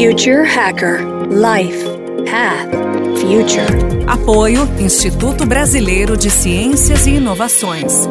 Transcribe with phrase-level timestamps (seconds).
[0.00, 1.84] Future Hacker Life
[2.30, 2.70] Path
[3.18, 4.06] Future.
[4.06, 8.08] Apoio Instituto Brasileiro de Ciências e Inovações.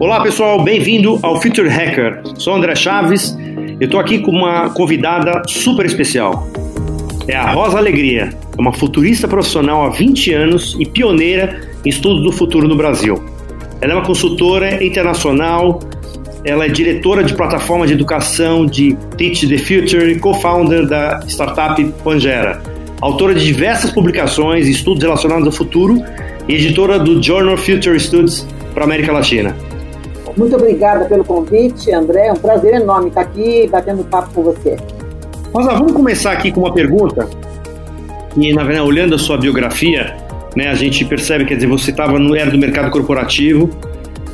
[0.00, 2.22] Olá pessoal, bem-vindo ao Future Hacker.
[2.38, 3.36] Sou André Chaves.
[3.78, 6.48] Eu estou aqui com uma convidada super especial.
[7.28, 12.32] É a Rosa Alegria, uma futurista profissional há 20 anos e pioneira em estudos do
[12.32, 13.22] futuro no Brasil.
[13.82, 15.78] Ela é uma consultora internacional,
[16.42, 21.84] ela é diretora de plataforma de educação de Teach the Future e co-founder da startup
[22.02, 22.62] Pangera.
[22.98, 26.02] Autora de diversas publicações e estudos relacionados ao futuro
[26.48, 29.54] e editora do Journal Future Studies para a América Latina.
[30.34, 32.28] Muito obrigada pelo convite, André.
[32.28, 34.78] É um prazer enorme estar aqui batendo papo com você.
[35.52, 37.28] Rosa, vamos começar aqui com uma pergunta.
[38.36, 40.14] E, na verdade, olhando a sua biografia,
[40.54, 43.70] né, a gente percebe, quer dizer, você estava no era do mercado corporativo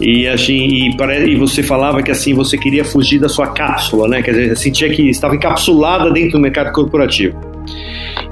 [0.01, 0.97] e, assim, e,
[1.29, 4.23] e, você falava que assim você queria fugir da sua cápsula, né?
[4.23, 7.39] Quer dizer, sentia que estava encapsulada dentro do mercado corporativo.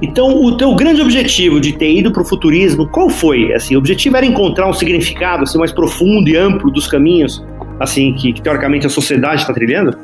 [0.02, 3.52] Então, o teu grande objetivo de ter ido para o futurismo, qual foi?
[3.54, 7.42] Assim, o objetivo era encontrar um significado assim, mais profundo e amplo dos caminhos
[7.78, 9.96] assim que, que teoricamente a sociedade está trilhando?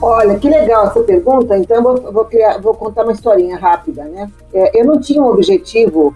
[0.00, 1.56] Olha, que legal essa pergunta.
[1.56, 4.04] Então, vou, vou, criar, vou contar uma historinha rápida.
[4.04, 4.30] Né?
[4.52, 6.14] É, eu não tinha um objetivo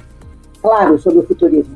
[0.60, 1.74] claro sobre o futurismo.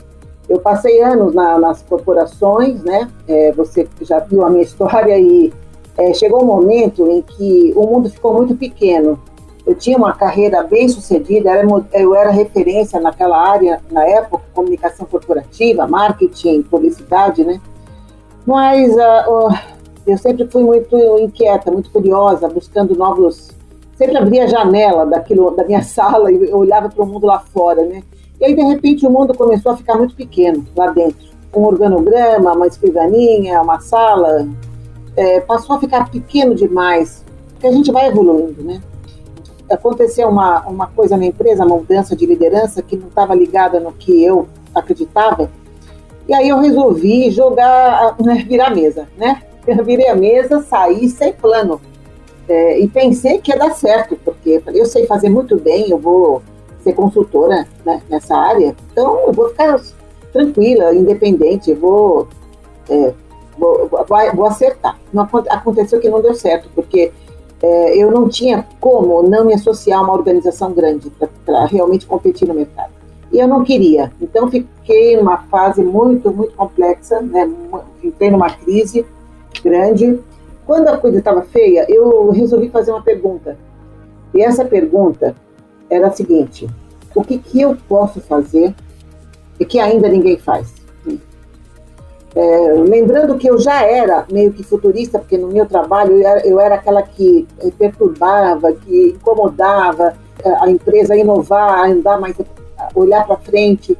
[0.48, 3.10] Eu passei anos na, nas corporações, né?
[3.27, 5.52] É, você já viu a minha história e
[5.97, 9.19] é, chegou um momento em que o mundo ficou muito pequeno.
[9.66, 15.06] Eu tinha uma carreira bem sucedida, era, eu era referência naquela área, na época, comunicação
[15.06, 17.58] corporativa, marketing, publicidade, né?
[18.44, 19.73] Mas uh, uh,
[20.06, 23.50] eu sempre fui muito inquieta, muito curiosa, buscando novos.
[23.97, 27.84] Sempre abria a janela daquilo, da minha sala e olhava para o mundo lá fora,
[27.84, 28.02] né?
[28.41, 31.32] E aí, de repente, o mundo começou a ficar muito pequeno lá dentro.
[31.55, 34.48] Um organograma, uma escrivaninha, uma sala,
[35.16, 38.82] é, passou a ficar pequeno demais, porque a gente vai evoluindo, né?
[39.70, 43.93] Aconteceu uma, uma coisa na empresa, uma mudança de liderança que não estava ligada no
[43.93, 45.48] que eu acreditava,
[46.26, 49.43] e aí eu resolvi jogar, né, virar mesa, né?
[49.66, 51.80] Eu virei a mesa, saí sem plano.
[52.48, 56.42] É, e pensei que ia dar certo, porque eu sei fazer muito bem, eu vou
[56.82, 59.80] ser consultora né, nessa área, então eu vou ficar
[60.30, 62.28] tranquila, independente, vou,
[62.91, 63.14] é,
[63.58, 64.98] vou, vou, vou, acertar.
[65.10, 67.10] Não, aconteceu que não deu certo, porque
[67.62, 71.10] é, eu não tinha como não me associar a uma organização grande
[71.46, 72.92] para realmente competir no mercado
[73.34, 74.12] e eu não queria.
[74.20, 77.50] Então fiquei numa fase muito, muito complexa, né?
[78.02, 79.04] entrei numa crise
[79.64, 80.20] grande.
[80.66, 83.56] Quando a coisa estava feia, eu resolvi fazer uma pergunta.
[84.32, 85.34] E essa pergunta
[85.91, 86.69] era a seguinte:
[87.14, 88.75] o que, que eu posso fazer
[89.58, 90.72] e que ainda ninguém faz?
[92.36, 96.46] É, lembrando que eu já era meio que futurista, porque no meu trabalho eu era,
[96.46, 97.46] eu era aquela que
[97.78, 100.14] perturbava, que incomodava
[100.60, 102.36] a empresa a inovar, a andar mais
[102.94, 103.96] olhar para frente.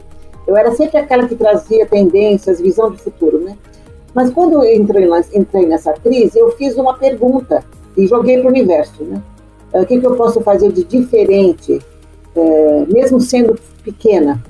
[0.47, 3.57] Eu era sempre aquela que trazia tendências, visão de futuro, né?
[4.15, 7.65] Mas quando eu entrei, entrei nessa crise, eu fiz uma pergunta
[7.97, 9.21] e joguei para o universo, né?
[9.73, 11.81] Ah, o que, que eu posso fazer de diferente,
[12.37, 14.41] é, mesmo sendo pequena?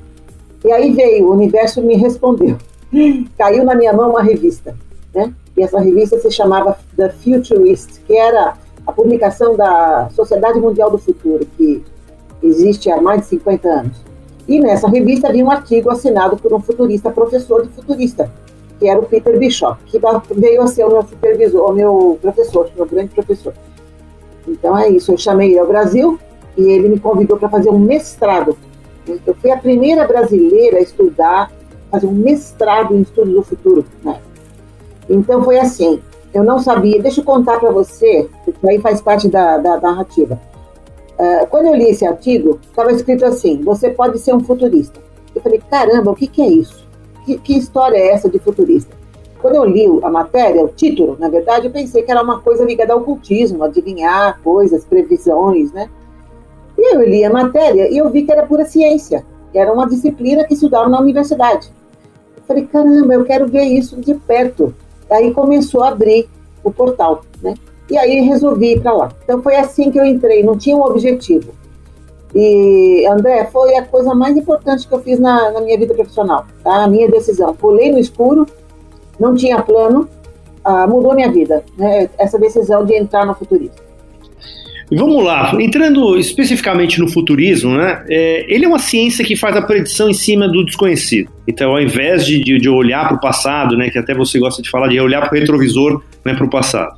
[0.62, 2.58] E aí veio, o universo me respondeu.
[3.38, 4.76] Caiu na minha mão uma revista,
[5.14, 5.32] né?
[5.56, 8.54] E essa revista se chamava The Futurist, que era
[8.86, 11.82] a publicação da Sociedade Mundial do Futuro, que
[12.42, 13.96] existe há mais de 50 anos.
[14.46, 18.30] E nessa revista havia um artigo assinado por um futurista, professor de futurista,
[18.78, 20.00] que era o Peter Bishop, que
[20.34, 23.54] veio a ser o meu supervisor, o meu professor, meu grande professor.
[24.46, 26.18] Então é isso, eu chamei ele ao Brasil
[26.56, 28.56] e ele me convidou para fazer um mestrado.
[29.26, 31.52] Eu fui a primeira brasileira a estudar,
[31.90, 33.84] fazer um mestrado em estudos do futuro.
[34.02, 34.18] Né?
[35.08, 36.00] Então foi assim,
[36.32, 39.90] eu não sabia, deixa eu contar para você, isso aí faz parte da, da, da
[39.90, 40.40] narrativa.
[41.18, 45.00] Uh, quando eu li esse artigo, estava escrito assim: você pode ser um futurista.
[45.34, 46.83] Eu falei, caramba, o que, que é isso?
[47.24, 48.94] Que, que, história é essa de futurista?
[49.40, 52.64] Quando eu li a matéria, o título, na verdade, eu pensei que era uma coisa
[52.64, 55.88] ligada ao ocultismo, adivinhar coisas, previsões, né?
[56.78, 59.88] E eu li a matéria e eu vi que era pura ciência, que era uma
[59.88, 61.70] disciplina que estudava na universidade.
[62.36, 64.74] Eu falei, caramba, eu quero ver isso de perto.
[65.10, 66.28] Aí começou a abrir
[66.62, 67.54] o portal, né?
[67.90, 69.12] E aí resolvi ir para lá.
[69.22, 71.52] Então foi assim que eu entrei, não tinha um objetivo.
[72.34, 76.46] E, André, foi a coisa mais importante que eu fiz na, na minha vida profissional,
[76.62, 76.84] tá?
[76.84, 77.54] A minha decisão.
[77.54, 78.46] Pulei no escuro,
[79.20, 80.08] não tinha plano,
[80.64, 82.08] ah, mudou minha vida, né?
[82.18, 83.84] Essa decisão de entrar no futurismo.
[84.92, 88.04] Vamos lá, entrando especificamente no futurismo, né?
[88.08, 91.30] É, ele é uma ciência que faz a predição em cima do desconhecido.
[91.48, 94.68] Então, ao invés de, de olhar para o passado, né, que até você gosta de
[94.68, 96.96] falar, de olhar para o retrovisor né, para o passado.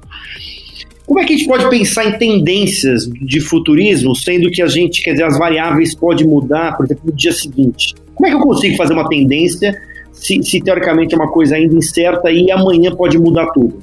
[1.06, 5.02] Como é que a gente pode pensar em tendências de futurismo, sendo que a gente,
[5.02, 7.94] quer dizer, as variáveis podem mudar, por exemplo, no dia seguinte?
[8.12, 9.72] Como é que eu consigo fazer uma tendência
[10.10, 13.80] se, se teoricamente é uma coisa ainda incerta e amanhã pode mudar tudo?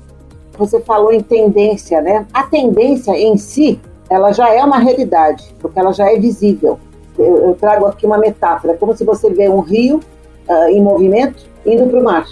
[0.58, 2.26] Você falou em tendência, né?
[2.34, 3.80] A tendência em si,
[4.10, 6.78] ela já é uma realidade, porque ela já é visível.
[7.18, 10.02] Eu, eu trago aqui uma metáfora, como se você vê um rio
[10.50, 12.28] uh, em movimento indo para o mar.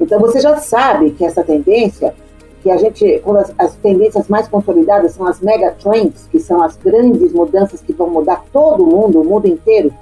[0.00, 2.14] Então você já sabe que essa tendência
[2.62, 6.62] que a gente, quando as, as, tendências mais consolidadas são as mega trends, que são
[6.62, 9.92] as grandes mudanças que vão mudar todo o mundo, o mundo inteiro,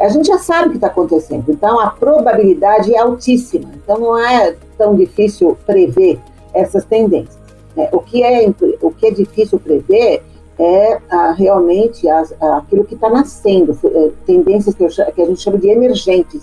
[0.00, 1.44] a gente já sabe o que está acontecendo.
[1.48, 3.70] Então a probabilidade é altíssima.
[3.74, 6.18] Então não é tão difícil prever
[6.54, 7.38] essas tendências.
[7.76, 8.48] É, o, que é,
[8.80, 10.22] o que é difícil prever
[10.58, 15.40] é ah, realmente as, aquilo que está nascendo, é, tendências que, eu, que a gente
[15.40, 16.42] chama de emergentes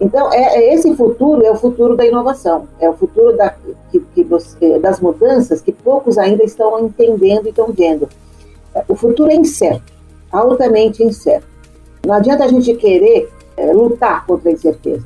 [0.00, 3.54] então, é, é, esse futuro é o futuro da inovação, é o futuro da,
[3.90, 8.08] que, que você, das mudanças que poucos ainda estão entendendo e estão vendo.
[8.88, 9.92] O futuro é incerto,
[10.32, 11.46] altamente incerto.
[12.06, 15.04] Não adianta a gente querer é, lutar contra a incerteza.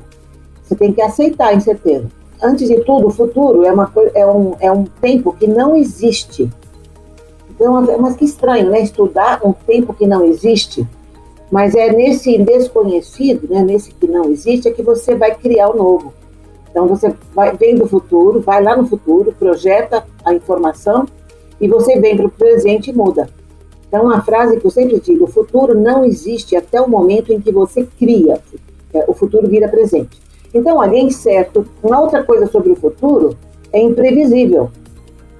[0.63, 2.07] Você tem que aceitar a incerteza.
[2.41, 6.49] Antes de tudo, o futuro é, uma, é, um, é um tempo que não existe.
[7.49, 8.81] Então, mas que estranho, né?
[8.81, 10.87] Estudar um tempo que não existe
[11.51, 15.77] mas é nesse desconhecido, né, nesse que não existe, é que você vai criar o
[15.77, 16.13] novo.
[16.69, 21.05] Então você vai, vem do futuro, vai lá no futuro, projeta a informação
[21.61, 23.29] e você vem para o presente e muda.
[23.87, 27.39] Então a frase que eu sempre digo, o futuro não existe até o momento em
[27.39, 28.41] que você cria.
[28.93, 30.25] É, o futuro vira presente.
[30.55, 31.67] Então, ali é incerto.
[31.83, 33.35] Uma outra coisa sobre o futuro
[33.73, 34.71] é imprevisível.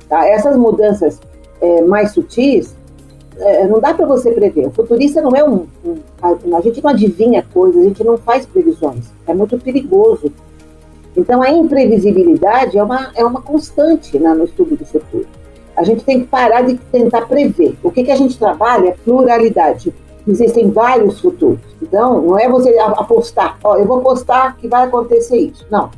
[0.10, 0.28] Tá?
[0.28, 1.22] Essas mudanças
[1.62, 2.75] é, mais sutis,
[3.39, 4.67] é, não dá para você prever.
[4.67, 8.45] O futurista não é um, um a, gente não adivinha coisas, a gente não faz
[8.45, 9.05] previsões.
[9.27, 10.31] É muito perigoso.
[11.15, 15.27] Então a imprevisibilidade é uma, é uma constante né, no estudo do futuro.
[15.75, 17.75] A gente tem que parar de tentar prever.
[17.83, 19.93] O que, que a gente trabalha é pluralidade.
[20.27, 21.59] Existem vários futuros.
[21.81, 25.65] Então, não é você apostar, ó, eu vou apostar que vai acontecer isso.
[25.69, 25.91] Não.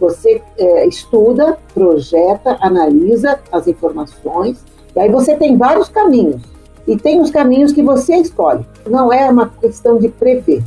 [0.00, 4.64] Você é, estuda, projeta, analisa as informações,
[4.96, 6.42] e aí você tem vários caminhos.
[6.86, 8.64] E tem os caminhos que você escolhe.
[8.88, 10.62] Não é uma questão de prever.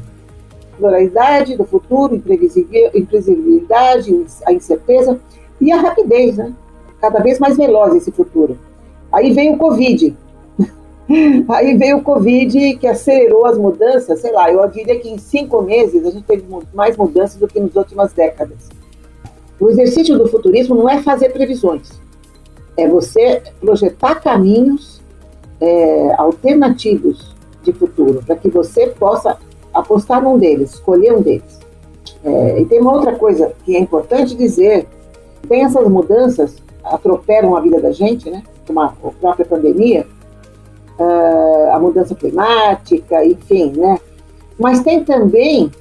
[0.77, 5.19] Pluralidade do futuro, imprevisibilidade, a incerteza
[5.59, 6.53] e a rapidez, né?
[6.99, 8.57] Cada vez mais veloz esse futuro.
[9.11, 10.15] Aí veio o Covid.
[11.49, 15.61] Aí veio o Covid que acelerou as mudanças, sei lá, eu diria que em cinco
[15.61, 18.69] meses a gente teve mais mudanças do que nas últimas décadas.
[19.59, 21.91] O exercício do futurismo não é fazer previsões,
[22.75, 25.02] é você projetar caminhos
[25.63, 27.33] é, alternativos
[27.63, 29.37] de futuro, para que você possa
[29.73, 31.57] apostar num deles, escolher um deles.
[32.23, 34.85] É, e tem uma outra coisa que é importante dizer:
[35.47, 38.43] tem essas mudanças atropelam a vida da gente, né?
[38.67, 40.05] Como a, a própria pandemia,
[40.99, 43.97] uh, a mudança climática, enfim, né?
[44.59, 45.71] Mas tem também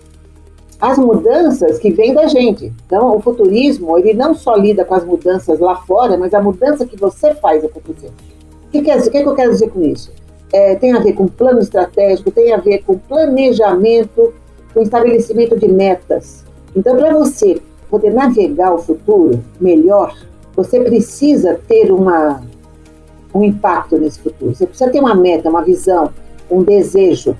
[0.80, 2.72] as mudanças que vêm da gente.
[2.86, 6.86] Então, o futurismo, ele não só lida com as mudanças lá fora, mas a mudança
[6.86, 8.10] que você faz acontecer
[8.72, 10.10] que, quer dizer, o que, que eu quero dizer com isso?
[10.52, 14.32] É, tem a ver com plano estratégico, tem a ver com planejamento,
[14.72, 16.44] com estabelecimento de metas.
[16.74, 17.60] Então, para você
[17.90, 20.16] poder navegar o futuro melhor,
[20.56, 22.42] você precisa ter uma,
[23.34, 24.54] um impacto nesse futuro.
[24.54, 26.10] Você precisa ter uma meta, uma visão,
[26.50, 27.36] um desejo.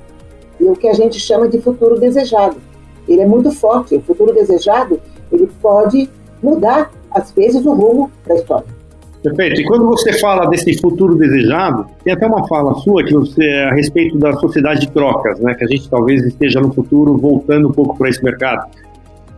[0.61, 2.57] E o que a gente chama de futuro desejado.
[3.09, 3.97] Ele é muito forte.
[3.97, 6.09] O futuro desejado, ele pode
[6.43, 8.82] mudar, às vezes, o rumo da história.
[9.23, 9.61] Perfeito.
[9.61, 13.73] E quando você fala desse futuro desejado, tem até uma fala sua que você a
[13.73, 15.55] respeito da sociedade de trocas, né?
[15.55, 18.69] Que a gente talvez esteja no futuro voltando um pouco para esse mercado.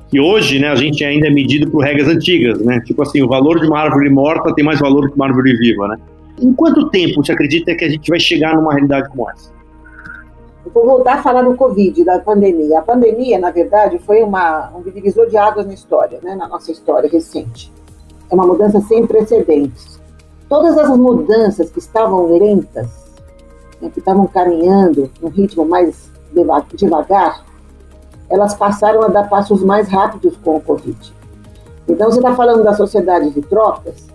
[0.08, 2.80] Que hoje, né, a gente ainda é medido por regras antigas, né?
[2.80, 5.86] Tipo assim, o valor de uma árvore morta tem mais valor que uma árvore viva,
[5.88, 5.98] né?
[6.40, 9.52] Em quanto tempo você acredita que a gente vai chegar numa realidade como essa?
[10.64, 12.78] Eu vou voltar a falar do Covid, da pandemia.
[12.78, 16.72] A pandemia, na verdade, foi uma, um divisor de águas na história, né, na nossa
[16.72, 17.70] história recente
[18.30, 20.00] é uma mudança sem precedentes.
[20.48, 22.88] Todas as mudanças que estavam lentas,
[23.80, 26.10] né, que estavam caminhando num ritmo mais
[26.76, 27.44] devagar,
[28.28, 31.14] elas passaram a dar passos mais rápidos com o Covid.
[31.88, 34.06] Então, você está falando da sociedade de trocas,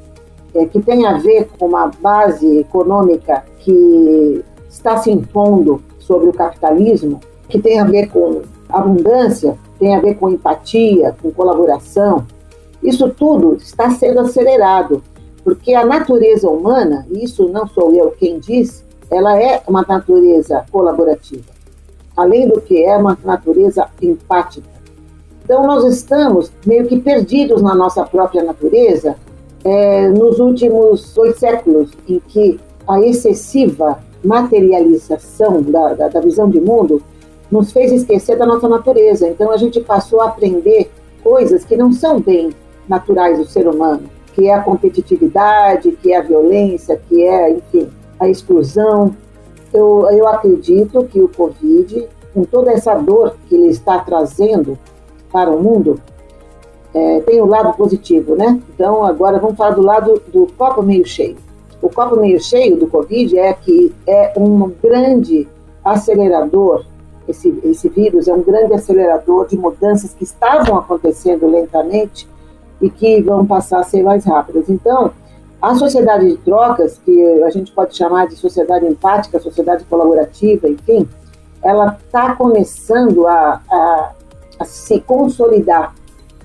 [0.54, 6.34] é, que tem a ver com uma base econômica que está se impondo sobre o
[6.34, 12.26] capitalismo, que tem a ver com abundância, tem a ver com empatia, com colaboração,
[12.82, 15.04] isso tudo está sendo acelerado,
[15.44, 21.52] porque a natureza humana, isso não sou eu quem diz, ela é uma natureza colaborativa,
[22.16, 24.68] além do que é uma natureza empática.
[25.44, 29.16] Então, nós estamos meio que perdidos na nossa própria natureza
[29.64, 36.62] é, nos últimos dois séculos, em que a excessiva materialização da, da, da visão de
[36.62, 37.02] mundo
[37.50, 39.28] nos fez esquecer da nossa natureza.
[39.28, 40.92] Então, a gente passou a aprender
[41.24, 42.52] coisas que não são bem
[42.90, 47.88] naturais do ser humano, que é a competitividade, que é a violência, que é, enfim,
[48.20, 49.16] a exclusão.
[49.72, 54.78] Eu, eu acredito que o Covid, com toda essa dor que ele está trazendo
[55.32, 56.02] para o mundo,
[56.94, 58.60] é, tem o um lado positivo, né?
[58.74, 61.38] Então, agora vamos falar do lado do copo meio cheio.
[61.82, 65.48] O copo meio cheio do Covid é que é um grande
[65.86, 66.86] acelerador,
[67.28, 72.28] esse, esse vírus é um grande acelerador de mudanças que estavam acontecendo lentamente
[72.82, 74.70] e que vão passar a ser mais rápidas.
[74.70, 75.12] Então,
[75.62, 81.08] a sociedade de trocas, que a gente pode chamar de sociedade empática, sociedade colaborativa, enfim,
[81.62, 84.12] ela está começando a, a,
[84.60, 85.94] a se consolidar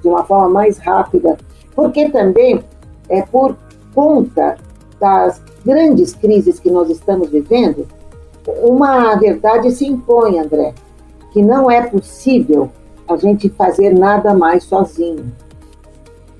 [0.03, 1.37] de uma forma mais rápida,
[1.75, 2.63] porque também
[3.09, 3.57] é por
[3.95, 4.57] conta
[4.99, 7.87] das grandes crises que nós estamos vivendo,
[8.63, 10.75] uma verdade se impõe, André,
[11.33, 12.71] que não é possível
[13.09, 15.33] a gente fazer nada mais sozinho.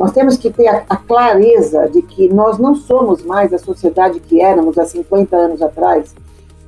[0.05, 4.21] Nós temos que ter a, a, clareza de que nós não somos mais a sociedade
[4.21, 6.15] que éramos há 50 anos atrás.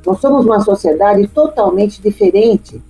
[0.06, 2.82] Nós somos uma sociedade totalmente diferente.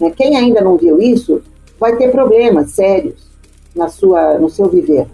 [0.00, 0.10] Né?
[0.10, 1.40] Quem ainda não viu isso
[1.78, 3.30] vai ter problemas sérios
[3.72, 5.06] na sua, no seu viver.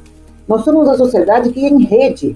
[0.49, 2.35] Nós somos uma sociedade que é em rede.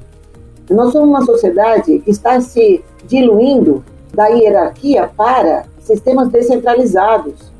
[0.68, 7.50] Nós somos uma sociedade que está se diluindo da hierarquia para sistemas descentralizados.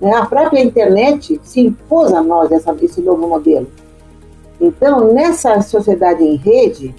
[0.00, 0.10] Né?
[0.14, 3.66] A própria internet se impôs a nós esse novo modelo.
[4.60, 6.94] Então, nessa sociedade em rede,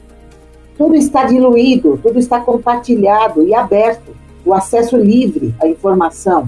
[0.78, 6.48] tudo está diluído, tudo está compartilhado e aberto, o acesso livre à informação.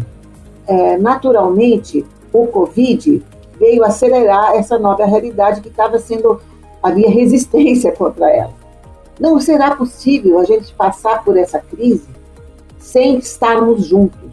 [0.68, 3.24] É, naturalmente, o Covid
[3.60, 6.40] veio acelerar essa nova realidade que estava sendo
[6.82, 8.54] havia resistência contra ela.
[9.20, 12.08] Não será possível a gente passar por essa crise
[12.78, 14.32] sem estarmos juntos,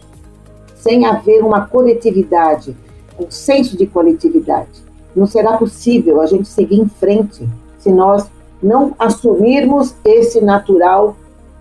[0.77, 2.77] sem haver uma coletividade,
[3.19, 4.86] um senso de coletividade.
[5.17, 8.31] Não será possível a gente seguir em frente se nós
[8.63, 11.17] não assumirmos esse natural,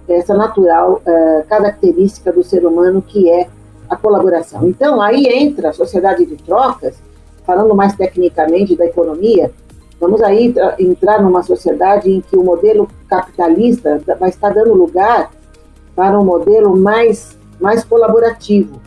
[0.09, 3.47] essa natural uh, característica do ser humano que é
[3.89, 4.67] a colaboração.
[4.67, 6.95] Então aí entra a sociedade de trocas
[7.45, 9.51] falando mais tecnicamente da economia,
[10.01, 15.31] vamos aí entrar numa sociedade em que o modelo capitalista vai estar dando lugar
[15.95, 18.81] para um modelo mais, mais colaborativo.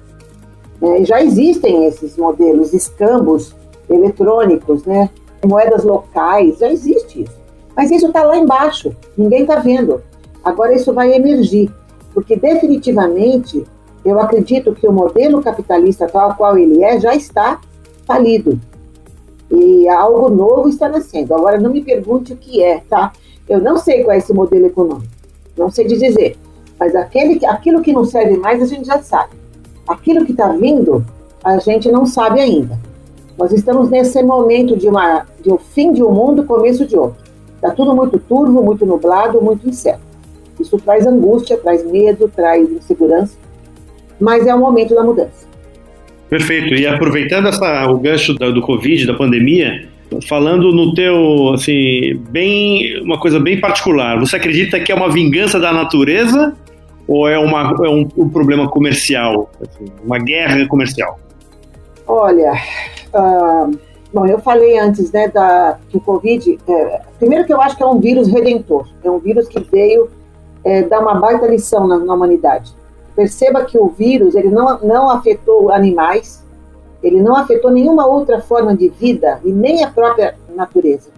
[0.83, 3.55] É, já existem esses modelos, escambos
[3.89, 5.11] eletrônicos, né?
[5.47, 7.39] moedas locais, já existe isso.
[7.77, 10.03] Mas isso está lá embaixo, ninguém está vendo.
[10.45, 11.71] Agora isso vai emergir,
[12.13, 13.65] porque definitivamente
[14.05, 17.61] eu acredito que o modelo capitalista tal qual ele é já está
[18.05, 18.59] falido.
[19.51, 21.35] E algo novo está nascendo.
[21.35, 23.13] Agora, não me pergunte o que é, tá?
[23.49, 25.13] Eu não sei qual é esse modelo econômico.
[25.57, 26.37] Não sei dizer.
[26.79, 29.33] Mas aquele, aquilo que não serve mais, a gente já sabe.
[29.87, 31.05] Aquilo que está vindo,
[31.43, 32.79] a gente não sabe ainda.
[33.39, 37.23] Nós estamos nesse momento de, uma, de um fim de um mundo, começo de outro.
[37.55, 40.03] Está tudo muito turvo, muito nublado, muito incerto.
[40.59, 43.39] Isso traz angústia, traz medo, traz insegurança,
[44.21, 45.47] mas é o momento da mudança.
[46.29, 46.75] Perfeito.
[46.75, 49.89] E aproveitando essa, o gancho da, do Covid, da pandemia,
[50.27, 55.61] falando no teu, assim, bem, uma coisa bem particular, você acredita que é uma vingança
[55.61, 56.55] da natureza
[57.07, 61.19] ou é, uma, é um, um problema comercial, assim, uma guerra comercial?
[62.07, 62.53] Olha,
[63.15, 63.79] uh,
[64.13, 67.83] bom, eu falei antes, né, da, que o Covid, é, primeiro que eu acho que
[67.83, 70.11] é um vírus redentor, é um vírus que veio
[70.65, 72.75] é, dar uma baita lição na, na humanidade.
[73.15, 76.45] Perceba que o vírus ele não, não afetou animais,
[77.03, 81.11] ele não afetou nenhuma outra forma de vida e nem a própria natureza.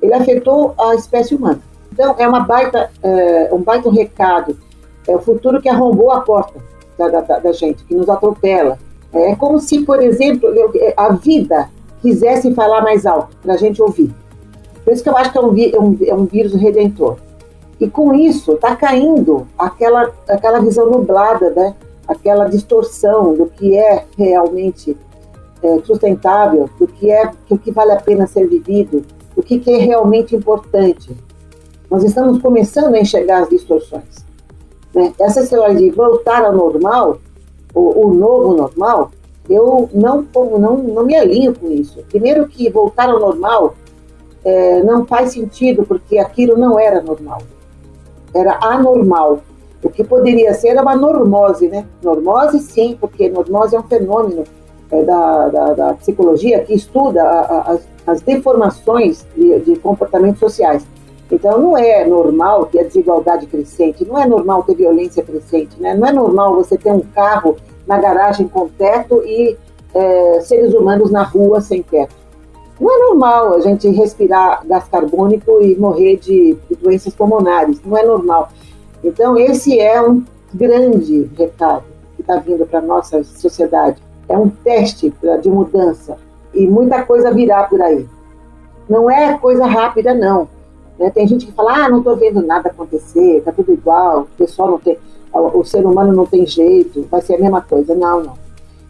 [0.00, 1.60] Ele afetou a espécie humana.
[1.92, 4.56] Então é uma baita, é, um baita recado.
[5.06, 6.60] É o futuro que arrombou a porta
[6.98, 8.78] da, da, da gente, que nos atropela.
[9.12, 10.48] É como se, por exemplo,
[10.96, 11.70] a vida
[12.02, 14.14] quisesse falar mais alto para a gente ouvir.
[14.84, 17.16] Por isso que eu acho que é um, é um, é um vírus redentor.
[17.80, 21.74] E com isso está caindo aquela, aquela visão nublada, né?
[22.06, 24.96] aquela distorção do que é realmente
[25.62, 29.70] é, sustentável, do que é do que vale a pena ser vivido, do que, que
[29.70, 31.14] é realmente importante.
[31.90, 34.24] Nós estamos começando a enxergar as distorções.
[34.94, 35.12] Né?
[35.20, 37.18] Essa história de voltar ao normal,
[37.76, 39.10] o, o novo normal,
[39.48, 42.02] eu não, não, não me alinho com isso.
[42.08, 43.74] Primeiro que voltar ao normal
[44.44, 47.42] é, não faz sentido, porque aquilo não era normal
[48.38, 49.40] era anormal.
[49.82, 51.86] o que poderia ser uma normose, né?
[52.02, 54.44] Normose, sim, porque normose é um fenômeno
[54.90, 60.40] é, da, da, da, psicologia que estuda a, a, as, as, deformações de, de, comportamentos
[60.40, 60.84] sociais.
[61.30, 65.94] Então, não é normal ter a desigualdade crescente, não é normal ter violência crescente, né?
[65.94, 67.56] não é normal você ter um carro
[67.86, 69.56] na garagem com teto e
[69.92, 72.14] é, seres humanos na rua sem teto.
[72.78, 77.96] Não é normal a gente respirar gás carbônico e morrer de, de doenças pulmonares, não
[77.96, 78.50] é normal.
[79.02, 84.00] Então, esse é um grande recado que está vindo para a nossa sociedade.
[84.28, 86.18] É um teste de mudança
[86.52, 88.06] e muita coisa virá por aí.
[88.88, 90.48] Não é coisa rápida, não.
[90.98, 91.10] Né?
[91.10, 94.70] Tem gente que fala, ah, não estou vendo nada acontecer, está tudo igual, o pessoal
[94.70, 94.98] não tem,
[95.32, 97.94] o ser humano não tem jeito, vai ser a mesma coisa.
[97.94, 98.38] Não, não.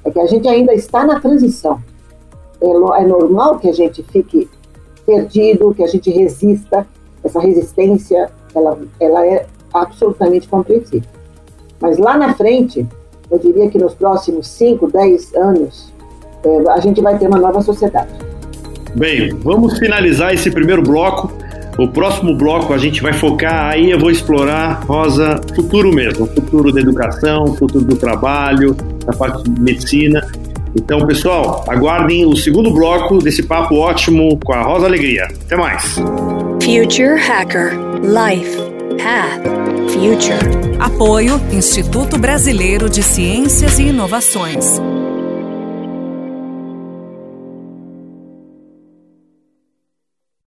[0.05, 1.81] É que a gente ainda está na transição.
[2.61, 4.49] É, é normal que a gente fique
[5.05, 6.87] perdido, que a gente resista.
[7.25, 11.09] Essa resistência, ela, ela é absolutamente compreensível.
[11.81, 12.87] Mas lá na frente,
[13.31, 15.93] eu diria que nos próximos 5, 10 anos,
[16.45, 18.13] é, a gente vai ter uma nova sociedade.
[18.95, 21.31] Bem, vamos finalizar esse primeiro bloco.
[21.79, 26.73] O próximo bloco a gente vai focar aí, eu vou explorar, Rosa, futuro mesmo, futuro
[26.73, 30.27] da educação, futuro do trabalho, da parte de medicina.
[30.75, 35.29] Então, pessoal, aguardem o segundo bloco desse papo ótimo com a Rosa Alegria.
[35.45, 35.97] Até mais.
[36.63, 38.57] Future Hacker Life
[38.97, 40.77] Path Future.
[40.81, 44.81] Apoio Instituto Brasileiro de Ciências e Inovações.